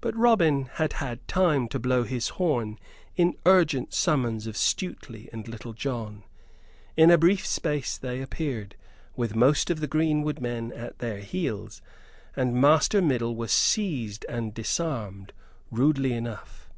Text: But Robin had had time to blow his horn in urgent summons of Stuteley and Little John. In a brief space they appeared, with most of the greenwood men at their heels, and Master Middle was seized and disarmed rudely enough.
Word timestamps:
But 0.00 0.16
Robin 0.16 0.70
had 0.76 0.94
had 1.04 1.28
time 1.28 1.68
to 1.68 1.78
blow 1.78 2.04
his 2.04 2.28
horn 2.40 2.78
in 3.14 3.36
urgent 3.44 3.92
summons 3.92 4.46
of 4.46 4.56
Stuteley 4.56 5.28
and 5.34 5.46
Little 5.46 5.74
John. 5.74 6.22
In 6.96 7.10
a 7.10 7.18
brief 7.18 7.44
space 7.44 7.98
they 7.98 8.22
appeared, 8.22 8.74
with 9.16 9.36
most 9.36 9.68
of 9.68 9.80
the 9.80 9.86
greenwood 9.86 10.40
men 10.40 10.72
at 10.72 10.98
their 11.00 11.18
heels, 11.18 11.82
and 12.34 12.58
Master 12.58 13.02
Middle 13.02 13.36
was 13.36 13.52
seized 13.52 14.24
and 14.30 14.54
disarmed 14.54 15.34
rudely 15.70 16.14
enough. 16.14 16.70